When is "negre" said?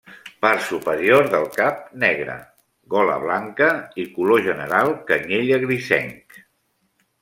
2.05-2.39